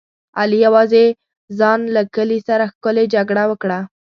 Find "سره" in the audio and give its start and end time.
2.47-2.63